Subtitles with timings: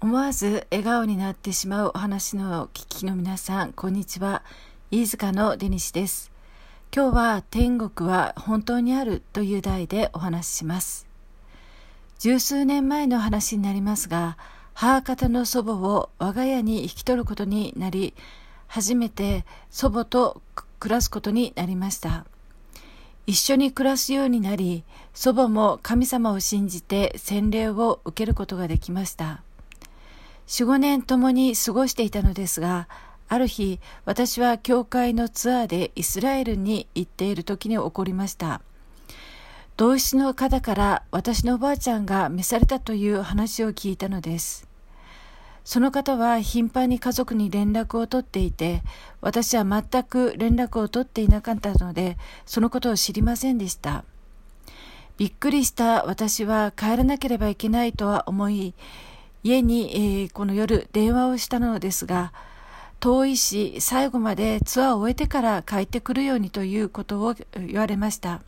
[0.00, 4.42] 思わず笑顔になってしまうお話の聞きの皆さん、こんにちは。
[4.90, 6.30] 飯塚のデニシです。
[6.94, 11.06] 今日は天国は本当にあるという題でお話しします。
[12.18, 14.36] 十数年前の話になりますが、
[14.74, 18.14] 母方の祖母を我が家に引き取ることになり、
[18.66, 20.42] 初めて祖母と
[20.80, 22.26] 暮らすことになりました。
[23.26, 24.84] 一緒に暮らすようになり、
[25.14, 29.42] 祖母も神様を信じて洗礼を受けることができました。
[30.46, 32.88] 4、5年共に過ごしていたのですが、
[33.28, 38.60] ある日、私は教会のツアーでイスラエルに行っている時に起こりました。
[39.76, 44.68] 同室の方から私のおばあちゃんが召されたという話を聞いたのです。
[45.64, 48.82] その方は頻繁に家族に連絡を取っていて、
[49.22, 54.04] 私は全く連絡を取っていなかったので、そのことを知りませんでした。
[55.16, 58.74] びっくりした私は帰らなければいけないとは思い、
[59.44, 62.32] 家に、えー、この夜電話をしたのですが、
[62.98, 68.40] 遠いし最後までツアーを終えてから帰ってくるようにということを言われました。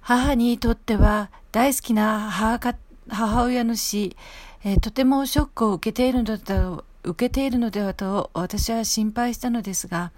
[0.00, 2.74] 母にとっては大好きな母
[3.08, 4.16] 母親の死、
[4.64, 10.10] えー、とてもショックを受けているのだ受けているのではと私は心配したのですが、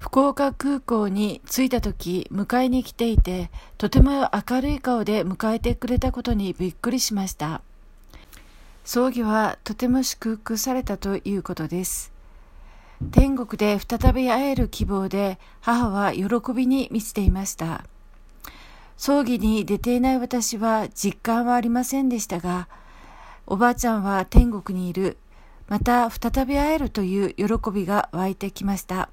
[0.00, 7.60] 福岡空港に着いた時、迎えに来ていて、とても明るい顔で迎えてくれたことにびっくりしました。
[8.82, 12.12] 葬儀はとても祝福されたということです。
[13.12, 17.84] 天国で再び会える希望で母は喜びに満ちていました。
[18.96, 22.68] 葬儀に出ていない私は実感はありませんでしたが、
[23.46, 25.18] おばあちゃんは天国にいる、
[25.68, 29.10] また再び会えるという喜びが湧いてきました。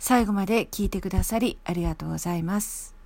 [0.00, 2.99] 最後まで聞いてくださりありがとうございます。